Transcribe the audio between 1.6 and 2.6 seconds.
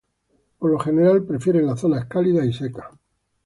las zonas cálidas y